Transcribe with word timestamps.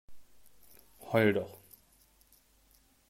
Heul 1.11 1.31
doch! 1.35 1.59